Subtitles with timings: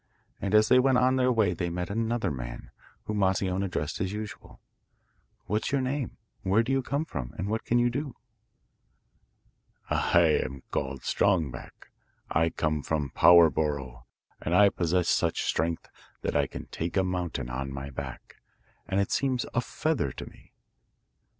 [0.41, 2.71] And as they went on their way they met another man,
[3.03, 4.59] whom Moscione addressed as usual:
[5.45, 8.15] 'What's your name: where do you come from, and what can you do?'
[9.91, 11.91] 'I am called Strong Back;
[12.31, 14.07] I come from Power borough,
[14.41, 15.87] and I possess such strength
[16.23, 18.37] that I can take a mountain on my back,
[18.87, 20.51] and it seems a feather to me.